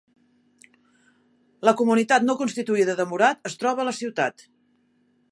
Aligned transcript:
La 1.67 1.73
comunitat 1.81 2.25
no 2.29 2.35
constituïda 2.39 2.95
de 3.01 3.07
Murat 3.11 3.45
es 3.51 3.57
troba 3.65 3.83
a 3.83 3.85
la 3.91 3.97
ciutat. 3.99 4.47